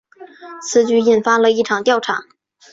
[0.67, 2.23] 此举引发了一场调查。